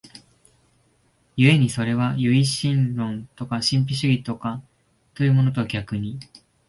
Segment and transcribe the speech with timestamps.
[1.35, 4.63] 故にそれは唯心論とか神秘主義とか
[5.19, 6.19] いうものとは逆に、